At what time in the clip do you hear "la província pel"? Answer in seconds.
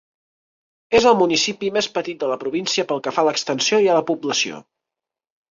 2.31-3.03